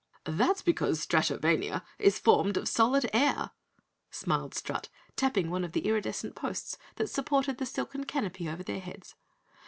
"That's 0.25 0.63
because 0.63 0.99
Stratovania 1.05 1.83
is 1.99 2.17
formed 2.17 2.57
of 2.57 2.67
solid 2.67 3.07
air," 3.13 3.51
smiled 4.09 4.55
Strut, 4.55 4.89
tapping 5.15 5.51
one 5.51 5.63
of 5.63 5.73
the 5.73 5.85
iridescent 5.85 6.33
posts 6.33 6.75
that 6.95 7.05
supported 7.07 7.59
the 7.59 7.67
silken 7.67 8.05
canopy 8.05 8.49
over 8.49 8.63
their 8.63 8.79
heads. 8.79 9.13